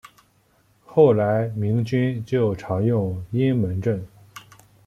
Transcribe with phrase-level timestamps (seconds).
[0.83, 4.03] 后来民军就常用阴门阵。